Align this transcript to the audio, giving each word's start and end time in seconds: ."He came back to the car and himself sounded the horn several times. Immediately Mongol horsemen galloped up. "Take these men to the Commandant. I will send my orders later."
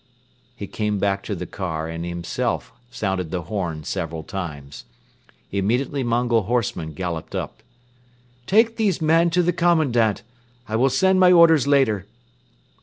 ."He 0.55 0.65
came 0.65 0.97
back 0.97 1.21
to 1.25 1.35
the 1.35 1.45
car 1.45 1.87
and 1.87 2.03
himself 2.03 2.73
sounded 2.89 3.29
the 3.29 3.43
horn 3.43 3.83
several 3.83 4.23
times. 4.23 4.85
Immediately 5.51 6.01
Mongol 6.01 6.41
horsemen 6.49 6.93
galloped 6.93 7.35
up. 7.35 7.61
"Take 8.47 8.77
these 8.77 8.99
men 8.99 9.29
to 9.29 9.43
the 9.43 9.53
Commandant. 9.53 10.23
I 10.67 10.75
will 10.75 10.89
send 10.89 11.19
my 11.19 11.31
orders 11.31 11.67
later." 11.67 12.07